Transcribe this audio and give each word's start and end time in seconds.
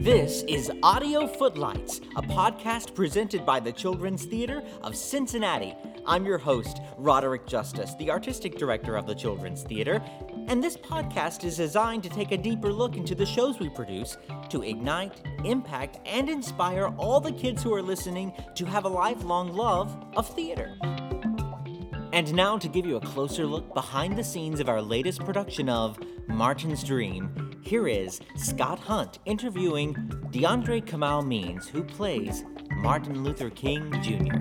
This 0.00 0.44
is 0.48 0.72
Audio 0.82 1.26
Footlights, 1.26 2.00
a 2.16 2.22
podcast 2.22 2.94
presented 2.94 3.44
by 3.44 3.60
the 3.60 3.70
Children's 3.70 4.24
Theater 4.24 4.62
of 4.80 4.96
Cincinnati. 4.96 5.74
I'm 6.06 6.24
your 6.24 6.38
host, 6.38 6.80
Roderick 6.96 7.46
Justice, 7.46 7.94
the 7.96 8.10
artistic 8.10 8.56
director 8.56 8.96
of 8.96 9.06
the 9.06 9.14
Children's 9.14 9.62
Theater, 9.62 10.02
and 10.48 10.64
this 10.64 10.78
podcast 10.78 11.44
is 11.44 11.58
designed 11.58 12.02
to 12.04 12.08
take 12.08 12.32
a 12.32 12.38
deeper 12.38 12.72
look 12.72 12.96
into 12.96 13.14
the 13.14 13.26
shows 13.26 13.60
we 13.60 13.68
produce 13.68 14.16
to 14.48 14.62
ignite, 14.62 15.20
impact, 15.44 15.98
and 16.06 16.30
inspire 16.30 16.86
all 16.96 17.20
the 17.20 17.32
kids 17.32 17.62
who 17.62 17.74
are 17.74 17.82
listening 17.82 18.32
to 18.54 18.64
have 18.64 18.86
a 18.86 18.88
lifelong 18.88 19.52
love 19.52 19.94
of 20.16 20.26
theater. 20.34 20.78
And 22.14 22.32
now, 22.32 22.56
to 22.56 22.68
give 22.68 22.86
you 22.86 22.96
a 22.96 23.00
closer 23.00 23.44
look 23.44 23.74
behind 23.74 24.16
the 24.16 24.24
scenes 24.24 24.60
of 24.60 24.68
our 24.70 24.80
latest 24.80 25.20
production 25.26 25.68
of 25.68 25.98
Martin's 26.26 26.82
Dream, 26.82 27.49
here 27.70 27.86
is 27.86 28.20
Scott 28.34 28.80
Hunt 28.80 29.20
interviewing 29.26 29.94
DeAndre 30.32 30.84
Kamal 30.84 31.22
Means, 31.22 31.68
who 31.68 31.84
plays 31.84 32.42
Martin 32.72 33.22
Luther 33.22 33.48
King 33.48 33.92
Jr. 34.02 34.38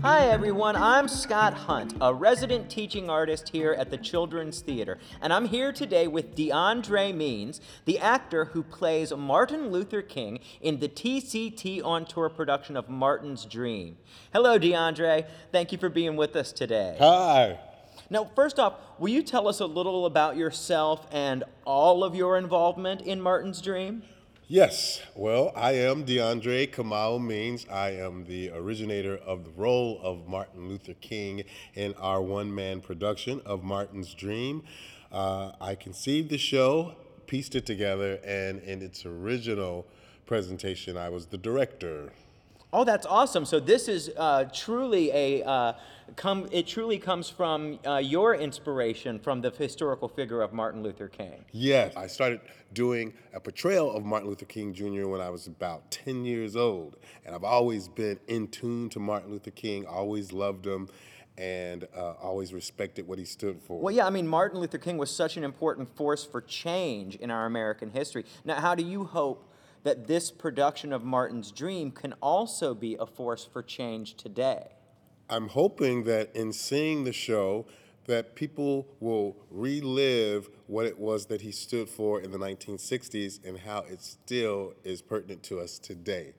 Hi 0.00 0.28
everyone, 0.28 0.76
I'm 0.76 1.08
Scott 1.08 1.52
Hunt, 1.52 1.92
a 2.00 2.14
resident 2.14 2.70
teaching 2.70 3.10
artist 3.10 3.50
here 3.50 3.74
at 3.74 3.90
the 3.90 3.98
Children's 3.98 4.60
Theater, 4.60 4.98
and 5.20 5.30
I'm 5.30 5.44
here 5.44 5.70
today 5.70 6.08
with 6.08 6.34
DeAndre 6.34 7.14
Means, 7.14 7.60
the 7.84 7.98
actor 7.98 8.46
who 8.46 8.62
plays 8.62 9.12
Martin 9.12 9.72
Luther 9.72 10.00
King 10.00 10.38
in 10.62 10.80
the 10.80 10.88
TCT 10.88 11.84
on 11.84 12.06
tour 12.06 12.30
production 12.30 12.78
of 12.78 12.88
Martin's 12.88 13.44
Dream. 13.44 13.98
Hello, 14.32 14.58
DeAndre. 14.58 15.26
Thank 15.52 15.70
you 15.70 15.76
for 15.76 15.90
being 15.90 16.16
with 16.16 16.34
us 16.34 16.50
today. 16.50 16.96
Hi. 16.98 17.58
Now, 18.10 18.24
first 18.34 18.58
off, 18.58 18.74
will 18.98 19.08
you 19.08 19.22
tell 19.22 19.48
us 19.48 19.60
a 19.60 19.66
little 19.66 20.06
about 20.06 20.36
yourself 20.36 21.06
and 21.10 21.44
all 21.64 22.04
of 22.04 22.14
your 22.14 22.36
involvement 22.36 23.00
in 23.02 23.20
Martin's 23.20 23.60
Dream? 23.62 24.02
Yes, 24.46 25.00
well, 25.14 25.52
I 25.56 25.72
am 25.72 26.04
DeAndre 26.04 26.70
Kamal 26.70 27.18
Means. 27.18 27.66
I 27.70 27.92
am 27.92 28.26
the 28.26 28.50
originator 28.50 29.16
of 29.16 29.44
the 29.44 29.50
role 29.52 29.98
of 30.02 30.28
Martin 30.28 30.68
Luther 30.68 30.92
King 31.00 31.44
in 31.74 31.94
our 31.94 32.20
one 32.20 32.54
man 32.54 32.82
production 32.82 33.40
of 33.46 33.64
Martin's 33.64 34.12
Dream. 34.12 34.62
Uh, 35.10 35.52
I 35.62 35.74
conceived 35.74 36.28
the 36.28 36.36
show, 36.36 36.94
pieced 37.26 37.54
it 37.54 37.64
together, 37.64 38.20
and 38.22 38.60
in 38.60 38.82
its 38.82 39.06
original 39.06 39.86
presentation, 40.26 40.98
I 40.98 41.08
was 41.08 41.24
the 41.26 41.38
director. 41.38 42.12
Oh, 42.74 42.82
that's 42.82 43.06
awesome. 43.06 43.44
So 43.44 43.60
this 43.60 43.86
is 43.86 44.10
uh, 44.16 44.46
truly 44.52 45.08
a 45.12 45.44
uh, 45.44 45.74
come. 46.16 46.48
It 46.50 46.66
truly 46.66 46.98
comes 46.98 47.30
from 47.30 47.78
uh, 47.86 47.98
your 47.98 48.34
inspiration 48.34 49.20
from 49.20 49.40
the 49.40 49.50
historical 49.50 50.08
figure 50.08 50.42
of 50.42 50.52
Martin 50.52 50.82
Luther 50.82 51.06
King. 51.06 51.44
Yes, 51.52 51.94
I 51.94 52.08
started 52.08 52.40
doing 52.72 53.14
a 53.32 53.38
portrayal 53.38 53.92
of 53.92 54.04
Martin 54.04 54.28
Luther 54.28 54.46
King 54.46 54.74
Jr. 54.74 55.06
when 55.06 55.20
I 55.20 55.30
was 55.30 55.46
about 55.46 55.88
10 55.92 56.24
years 56.24 56.56
old, 56.56 56.96
and 57.24 57.32
I've 57.32 57.44
always 57.44 57.86
been 57.86 58.18
in 58.26 58.48
tune 58.48 58.88
to 58.88 58.98
Martin 58.98 59.30
Luther 59.30 59.52
King. 59.52 59.86
Always 59.86 60.32
loved 60.32 60.66
him. 60.66 60.88
And 61.36 61.88
uh, 61.96 62.12
always 62.22 62.54
respected 62.54 63.08
what 63.08 63.18
he 63.18 63.24
stood 63.24 63.60
for. 63.60 63.80
Well, 63.80 63.92
yeah, 63.92 64.06
I 64.06 64.10
mean, 64.10 64.28
Martin 64.28 64.60
Luther 64.60 64.78
King 64.78 64.98
was 64.98 65.10
such 65.10 65.36
an 65.36 65.42
important 65.42 65.88
force 65.96 66.24
for 66.24 66.40
change 66.40 67.16
in 67.16 67.28
our 67.28 67.44
American 67.44 67.90
history. 67.90 68.24
Now, 68.44 68.60
how 68.60 68.76
do 68.76 68.84
you 68.84 69.02
hope 69.02 69.52
that 69.84 70.06
this 70.06 70.30
production 70.30 70.92
of 70.92 71.04
Martin's 71.04 71.52
Dream 71.52 71.92
can 71.92 72.14
also 72.20 72.74
be 72.74 72.96
a 72.98 73.06
force 73.06 73.44
for 73.44 73.62
change 73.62 74.16
today? 74.16 74.66
I'm 75.30 75.48
hoping 75.48 76.04
that 76.04 76.34
in 76.34 76.52
seeing 76.52 77.04
the 77.04 77.12
show, 77.12 77.66
that 78.06 78.34
people 78.34 78.86
will 79.00 79.36
relive 79.50 80.50
what 80.66 80.86
it 80.86 80.98
was 80.98 81.26
that 81.26 81.40
he 81.40 81.52
stood 81.52 81.88
for 81.88 82.20
in 82.20 82.30
the 82.30 82.38
1960s 82.38 83.42
and 83.46 83.58
how 83.58 83.80
it 83.88 84.02
still 84.02 84.74
is 84.84 85.00
pertinent 85.00 85.42
to 85.44 85.60
us 85.60 85.78
today. 85.78 86.34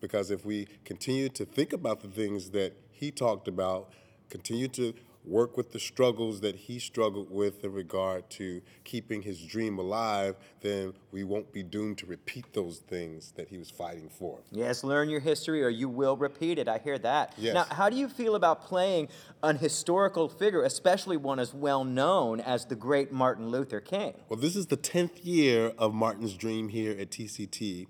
Because 0.00 0.30
if 0.30 0.44
we 0.44 0.66
continue 0.84 1.28
to 1.30 1.44
think 1.44 1.72
about 1.72 2.00
the 2.00 2.08
things 2.08 2.50
that 2.50 2.72
he 2.90 3.10
talked 3.10 3.46
about, 3.46 3.92
continue 4.30 4.68
to 4.68 4.94
work 5.26 5.56
with 5.56 5.72
the 5.72 5.80
struggles 5.80 6.40
that 6.40 6.56
he 6.56 6.78
struggled 6.78 7.30
with 7.30 7.64
in 7.64 7.72
regard 7.72 8.28
to 8.30 8.62
keeping 8.84 9.22
his 9.22 9.42
dream 9.44 9.78
alive, 9.78 10.36
then 10.60 10.92
we 11.10 11.24
won't 11.24 11.52
be 11.52 11.62
doomed 11.62 11.98
to 11.98 12.06
repeat 12.06 12.52
those 12.52 12.78
things 12.78 13.32
that 13.36 13.48
he 13.48 13.58
was 13.58 13.70
fighting 13.70 14.08
for. 14.08 14.38
Yes, 14.50 14.84
learn 14.84 15.08
your 15.08 15.20
history 15.20 15.62
or 15.62 15.68
you 15.68 15.88
will 15.88 16.16
repeat 16.16 16.58
it. 16.58 16.68
I 16.68 16.78
hear 16.78 16.98
that. 16.98 17.34
Yes. 17.36 17.54
Now, 17.54 17.64
how 17.64 17.90
do 17.90 17.96
you 17.96 18.08
feel 18.08 18.34
about 18.34 18.62
playing 18.62 19.08
an 19.42 19.56
historical 19.56 20.28
figure, 20.28 20.62
especially 20.62 21.16
one 21.16 21.38
as 21.38 21.52
well 21.52 21.84
known 21.84 22.40
as 22.40 22.66
the 22.66 22.76
great 22.76 23.12
Martin 23.12 23.48
Luther 23.48 23.80
King? 23.80 24.14
Well, 24.28 24.38
this 24.38 24.56
is 24.56 24.66
the 24.66 24.76
10th 24.76 25.24
year 25.24 25.72
of 25.78 25.94
Martin's 25.94 26.34
Dream 26.34 26.68
here 26.68 26.92
at 26.92 27.10
TCT. 27.10 27.86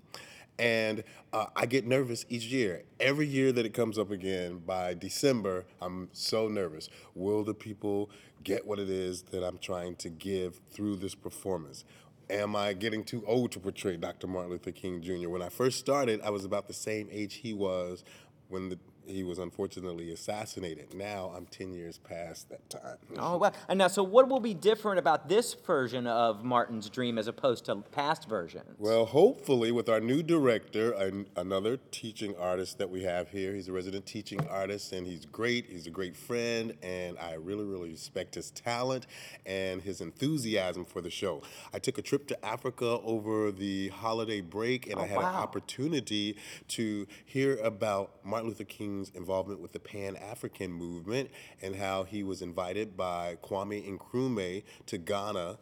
And 0.59 1.03
uh, 1.33 1.45
I 1.55 1.65
get 1.67 1.85
nervous 1.85 2.25
each 2.29 2.45
year. 2.45 2.83
Every 2.99 3.27
year 3.27 3.51
that 3.51 3.65
it 3.65 3.73
comes 3.73 3.99
up 3.99 4.09
again, 4.09 4.59
by 4.65 4.95
December, 4.95 5.65
I'm 5.81 6.09
so 6.13 6.47
nervous. 6.47 6.89
Will 7.13 7.43
the 7.43 7.53
people 7.53 8.09
get 8.43 8.65
what 8.65 8.79
it 8.79 8.89
is 8.89 9.23
that 9.23 9.43
I'm 9.43 9.59
trying 9.59 9.95
to 9.97 10.09
give 10.09 10.59
through 10.71 10.95
this 10.97 11.13
performance? 11.13 11.85
Am 12.29 12.55
I 12.55 12.73
getting 12.73 13.03
too 13.03 13.23
old 13.25 13.51
to 13.53 13.59
portray 13.59 13.97
Dr. 13.97 14.27
Martin 14.27 14.51
Luther 14.51 14.71
King 14.71 15.01
Jr.? 15.01 15.29
When 15.29 15.41
I 15.41 15.49
first 15.49 15.79
started, 15.79 16.21
I 16.21 16.29
was 16.31 16.43
about 16.43 16.67
the 16.67 16.73
same 16.73 17.07
age 17.11 17.35
he 17.35 17.53
was 17.53 18.03
when 18.49 18.69
the, 18.69 18.79
he 19.07 19.23
was 19.23 19.39
unfortunately 19.39 20.11
assassinated. 20.11 20.93
Now 20.93 21.31
I'm 21.35 21.45
10 21.45 21.73
years 21.73 21.97
past 21.97 22.49
that 22.49 22.69
time. 22.69 22.97
Oh, 23.17 23.37
wow. 23.37 23.51
And 23.67 23.79
now, 23.79 23.87
so 23.87 24.03
what 24.03 24.27
will 24.29 24.39
be 24.39 24.53
different 24.53 24.99
about 24.99 25.29
this 25.29 25.53
version 25.53 26.07
of 26.07 26.43
Martin's 26.43 26.89
Dream 26.89 27.17
as 27.17 27.27
opposed 27.27 27.65
to 27.65 27.75
past 27.77 28.27
versions? 28.27 28.75
Well, 28.77 29.05
hopefully, 29.05 29.71
with 29.71 29.89
our 29.89 29.99
new 29.99 30.21
director, 30.23 30.91
an, 30.91 31.27
another 31.35 31.77
teaching 31.91 32.35
artist 32.37 32.77
that 32.77 32.89
we 32.89 33.03
have 33.03 33.29
here, 33.29 33.53
he's 33.53 33.67
a 33.67 33.73
resident 33.73 34.05
teaching 34.05 34.45
artist 34.47 34.91
and 34.91 35.07
he's 35.07 35.25
great. 35.25 35.67
He's 35.69 35.87
a 35.87 35.91
great 35.91 36.15
friend, 36.15 36.73
and 36.83 37.17
I 37.19 37.33
really, 37.33 37.65
really 37.65 37.91
respect 37.91 38.35
his 38.35 38.51
talent 38.51 39.07
and 39.45 39.81
his 39.81 40.01
enthusiasm 40.01 40.85
for 40.85 41.01
the 41.01 41.09
show. 41.09 41.41
I 41.73 41.79
took 41.79 41.97
a 41.97 42.01
trip 42.01 42.27
to 42.27 42.45
Africa 42.45 42.99
over 43.03 43.51
the 43.51 43.89
holiday 43.89 44.41
break, 44.41 44.87
and 44.87 44.97
Oh, 44.99 45.03
I 45.03 45.07
had 45.07 45.17
an 45.19 45.23
opportunity 45.25 46.37
to 46.69 47.07
hear 47.25 47.57
about 47.57 48.11
Martin 48.23 48.49
Luther 48.49 48.63
Involvement 49.13 49.59
with 49.59 49.73
the 49.73 49.79
Pan 49.79 50.15
African 50.15 50.71
movement 50.71 51.29
and 51.61 51.75
how 51.75 52.03
he 52.03 52.23
was 52.23 52.41
invited 52.41 52.97
by 52.97 53.37
Kwame 53.43 53.97
Nkrumah 53.97 54.63
to 54.87 54.97
Ghana 54.97 55.57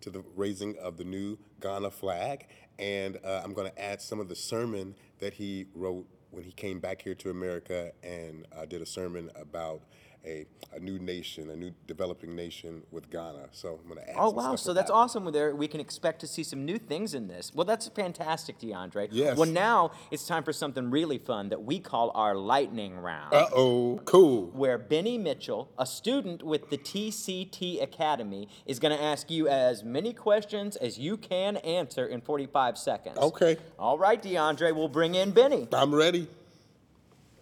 to 0.00 0.10
the 0.10 0.22
raising 0.34 0.76
of 0.78 0.96
the 0.96 1.04
new 1.04 1.38
Ghana 1.60 1.90
flag. 1.90 2.46
And 2.78 3.18
uh, 3.24 3.42
I'm 3.44 3.52
going 3.52 3.70
to 3.70 3.82
add 3.82 4.00
some 4.00 4.20
of 4.20 4.28
the 4.28 4.36
sermon 4.36 4.94
that 5.18 5.34
he 5.34 5.66
wrote 5.74 6.06
when 6.30 6.44
he 6.44 6.52
came 6.52 6.80
back 6.80 7.02
here 7.02 7.14
to 7.16 7.30
America 7.30 7.92
and 8.02 8.46
uh, 8.56 8.64
did 8.64 8.80
a 8.80 8.86
sermon 8.86 9.30
about 9.34 9.82
a, 10.24 10.44
a 10.74 10.78
new 10.78 10.98
nation, 10.98 11.48
a 11.50 11.56
new 11.56 11.72
developing 11.86 12.36
nation 12.36 12.82
with 12.90 13.10
Ghana. 13.10 13.48
So 13.52 13.78
I'm 13.82 13.88
going 13.90 14.04
to 14.04 14.10
add 14.10 14.16
Oh 14.18 14.28
some 14.28 14.36
wow! 14.36 14.42
stuff 14.56 14.60
So 14.60 14.74
that's 14.74 14.90
that. 14.90 14.94
awesome. 14.94 15.30
There, 15.32 15.54
we 15.54 15.66
can 15.68 15.80
expect 15.80 16.20
to 16.20 16.26
see 16.26 16.42
some 16.42 16.64
new 16.64 16.78
things 16.78 17.14
in 17.14 17.26
this. 17.28 17.52
Well, 17.54 17.64
that's 17.64 17.88
fantastic, 17.88 18.58
DeAndre. 18.58 19.08
Yes. 19.10 19.36
Well, 19.38 19.48
now 19.48 19.92
it's 20.10 20.26
time 20.26 20.42
for 20.42 20.52
something 20.52 20.90
really 20.90 21.18
fun 21.18 21.48
that 21.48 21.62
we 21.62 21.78
call 21.78 22.10
our 22.14 22.34
lightning 22.34 22.98
round, 22.98 23.32
Uh 23.32 23.46
oh, 23.54 24.00
cool. 24.04 24.46
where 24.48 24.76
Benny 24.78 25.16
Mitchell, 25.16 25.70
a 25.78 25.86
student 25.86 26.42
with 26.42 26.68
the 26.70 26.78
TCT 26.78 27.82
Academy, 27.82 28.48
is 28.66 28.78
going 28.78 28.96
to 28.96 29.02
ask 29.02 29.30
you 29.30 29.48
as 29.48 29.82
many 29.84 30.12
questions 30.12 30.76
as 30.76 30.98
you 30.98 31.16
can 31.16 31.56
answer 31.58 32.06
in 32.06 32.20
45 32.20 32.76
seconds. 32.76 33.16
Okay, 33.18 33.56
All 33.78 33.96
right, 33.98 34.22
DeAndre. 34.22 34.74
We'll 34.74 34.88
bring 34.88 35.14
in 35.14 35.30
Benny. 35.30 35.66
I'm 35.72 35.94
ready. 35.94 36.28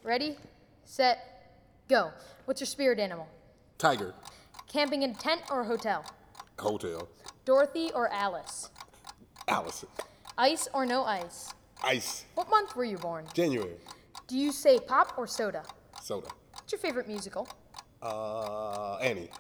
Ready, 0.05 0.37
set, 0.85 1.38
go. 1.89 2.13
What's 2.45 2.61
your 2.61 2.67
spirit 2.67 2.99
animal? 2.99 3.27
Tiger, 3.79 4.15
Camping 4.69 5.03
in 5.03 5.11
a 5.11 5.15
tent 5.15 5.43
or 5.51 5.63
a 5.63 5.65
hotel? 5.65 6.05
hotel, 6.59 7.09
Dorothy 7.45 7.91
or 7.95 8.09
Alice? 8.13 8.69
Allison, 9.47 9.89
Ice 10.37 10.69
or 10.75 10.85
no 10.85 11.05
ice? 11.05 11.55
ice, 11.83 12.25
What 12.35 12.51
month 12.51 12.77
were 12.77 12.85
you 12.85 12.99
born? 12.99 13.25
January, 13.33 13.77
Do 14.27 14.37
you 14.37 14.53
say 14.53 14.79
pop 14.79 15.15
or 15.17 15.27
soda? 15.27 15.63
soda, 16.03 16.29
What's 16.53 16.73
your 16.73 16.81
favorite 16.81 17.09
musical? 17.09 17.49
uh, 18.03 18.97
Annie, 18.97 19.31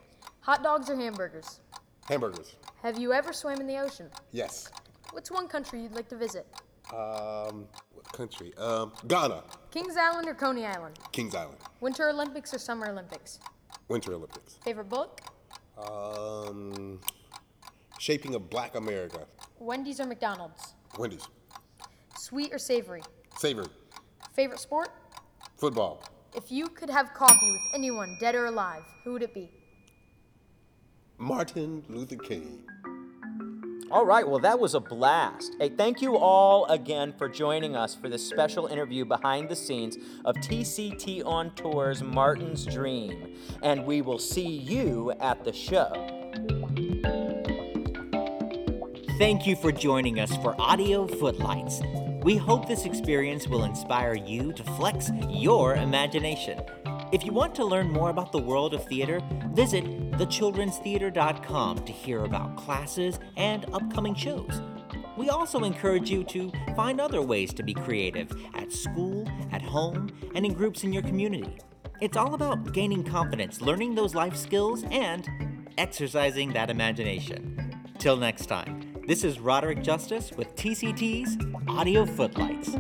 Hot 0.41 0.63
dogs 0.63 0.89
or 0.89 0.97
hamburgers? 0.97 1.61
hamburgers, 2.09 2.55
Have 2.83 2.99
you 2.99 3.13
ever 3.13 3.33
swam 3.33 3.61
in 3.61 3.67
the 3.67 3.77
ocean? 3.79 4.09
yes. 4.33 4.71
What's 5.11 5.31
one 5.31 5.49
country 5.49 5.81
you'd 5.83 5.93
like 5.95 6.09
to 6.11 6.17
visit? 6.17 6.47
Um, 6.95 7.67
what 7.99 8.13
country? 8.13 8.53
Um, 8.57 8.93
Ghana, 9.09 9.43
Kings 9.73 9.97
Island 9.97 10.29
or 10.29 10.35
Coney 10.35 10.65
Island? 10.67 10.99
Kings 11.11 11.35
Island, 11.35 11.59
Winter 11.81 12.09
Olympics 12.09 12.55
or 12.55 12.59
Summer 12.59 12.89
Olympics? 12.89 13.41
Winter 13.89 14.13
Olympics. 14.15 14.55
Favorite 14.65 14.89
book? 14.89 15.21
Um, 15.77 17.01
Shaping 17.99 18.35
of 18.37 18.49
Black 18.51 18.77
America, 18.77 19.27
Wendy's 19.59 19.99
or 20.01 20.07
McDonald's? 20.07 20.75
Wendy's, 20.97 21.27
Sweet 22.17 22.53
or 22.53 22.59
savory? 22.59 23.03
Savory, 23.37 23.67
Favorite 24.33 24.61
sport? 24.61 24.91
football, 25.57 26.05
If 26.37 26.53
you 26.53 26.69
could 26.69 26.91
have 26.91 27.13
coffee 27.15 27.51
with 27.51 27.63
anyone, 27.75 28.17
dead 28.21 28.37
or 28.37 28.47
alive, 28.47 28.83
who 29.03 29.13
would 29.15 29.23
it 29.23 29.35
be? 29.35 29.51
Martin 31.19 31.83
Luther 31.89 32.15
King. 32.17 32.63
All 33.91 34.05
right, 34.05 34.29
well, 34.29 34.39
that 34.41 34.59
was 34.61 34.75
a 34.75 34.81
blast. 34.81 35.57
Hey, 35.59 35.71
thank 35.71 36.03
you 36.03 36.19
all 36.19 36.67
again 36.67 37.15
for 37.17 37.27
joining 37.27 37.75
us 37.75 37.95
for 37.95 38.11
this 38.11 38.27
special 38.27 38.67
interview 38.67 39.07
behind 39.07 39.49
the 39.49 39.57
scenes 39.57 39.97
of 40.27 40.37
TCT 40.37 41.25
on 41.25 41.55
Tour's 41.55 42.03
Martin's 42.03 42.67
Dream. 42.67 43.35
And 43.63 43.87
we 43.87 44.03
will 44.03 44.19
see 44.19 44.47
you 44.47 45.13
at 45.21 45.43
the 45.43 45.55
show. 45.55 45.89
Thank 49.17 49.47
you 49.47 49.57
for 49.57 49.73
joining 49.73 50.21
us 50.21 50.37
for 50.37 50.55
Audio 50.61 51.07
Footlights. 51.07 51.81
We 52.23 52.37
hope 52.37 52.69
this 52.69 52.85
experience 52.85 53.49
will 53.49 53.65
inspire 53.65 54.15
you 54.15 54.53
to 54.53 54.63
flex 54.65 55.11
your 55.31 55.77
imagination. 55.77 56.61
If 57.11 57.25
you 57.25 57.33
want 57.33 57.55
to 57.55 57.65
learn 57.65 57.91
more 57.91 58.11
about 58.11 58.33
the 58.33 58.39
world 58.39 58.75
of 58.75 58.85
theater, 58.85 59.23
visit 59.53 59.85
thechildrenstheater.com 60.13 61.79
to 61.79 61.93
hear 61.93 62.25
about 62.25 62.57
classes 62.57 63.19
and 63.39 63.65
upcoming 63.73 64.15
shows. 64.15 64.61
We 65.17 65.31
also 65.31 65.65
encourage 65.65 66.11
you 66.11 66.23
to 66.25 66.53
find 66.77 67.01
other 67.01 67.23
ways 67.23 67.55
to 67.55 67.63
be 67.63 67.73
creative 67.73 68.31
at 68.55 68.71
school, 68.73 69.27
at 69.53 69.63
home, 69.63 70.11
and 70.35 70.45
in 70.45 70.53
groups 70.53 70.85
in 70.85 70.93
your 70.93 71.03
community. 71.03 71.57
It's 72.03 72.17
all 72.17 72.35
about 72.35 72.75
gaining 72.75 73.05
confidence, 73.05 73.63
learning 73.63 73.95
those 73.95 74.15
life 74.15 74.37
skills, 74.37 74.85
and 74.91 75.67
exercising 75.79 76.53
that 76.53 76.69
imagination. 76.69 77.83
Till 77.99 78.19
next 78.19 78.47
time, 78.47 79.03
this 79.07 79.25
is 79.25 79.41
Roderick 79.41 79.83
Justice 79.83 80.31
with 80.37 80.55
TCT's 80.57 81.39
Audio 81.67 82.05
Footlights. 82.05 82.77